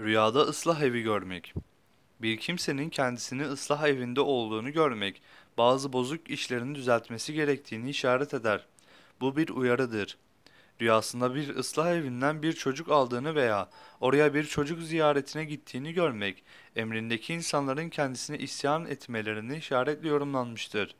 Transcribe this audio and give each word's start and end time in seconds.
Rüyada 0.00 0.40
ıslah 0.40 0.80
evi 0.82 1.02
görmek. 1.02 1.54
Bir 2.22 2.36
kimsenin 2.36 2.90
kendisini 2.90 3.44
ıslah 3.44 3.86
evinde 3.86 4.20
olduğunu 4.20 4.72
görmek, 4.72 5.22
bazı 5.58 5.92
bozuk 5.92 6.30
işlerini 6.30 6.74
düzeltmesi 6.74 7.34
gerektiğini 7.34 7.90
işaret 7.90 8.34
eder. 8.34 8.66
Bu 9.20 9.36
bir 9.36 9.48
uyarıdır. 9.48 10.18
Rüyasında 10.80 11.34
bir 11.34 11.56
ıslah 11.56 11.90
evinden 11.90 12.42
bir 12.42 12.52
çocuk 12.52 12.88
aldığını 12.90 13.34
veya 13.34 13.68
oraya 14.00 14.34
bir 14.34 14.44
çocuk 14.44 14.82
ziyaretine 14.82 15.44
gittiğini 15.44 15.92
görmek, 15.92 16.44
emrindeki 16.76 17.34
insanların 17.34 17.88
kendisine 17.88 18.38
isyan 18.38 18.86
etmelerini 18.86 19.56
işaretle 19.56 20.08
yorumlanmıştır. 20.08 20.94